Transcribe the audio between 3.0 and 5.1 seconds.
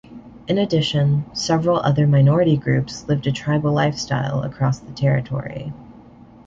lived a tribal lifestyle across the